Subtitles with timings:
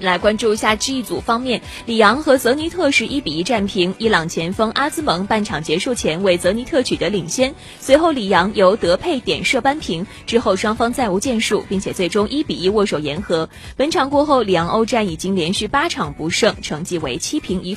[0.00, 3.94] 来关注一下 G 组方面，里昂和泽尼特是一比一战平。
[3.98, 10.06] 伊朗前锋阿兹蒙半场结束前为泽尼特取得领先，随后里昂由德佩点射扳平。
[10.26, 13.48] 之后双方再无建树，并且最终一比一握手言和。
[13.76, 17.74] 本场过后，里昂欧战已经连续八场不胜，成绩为七平一。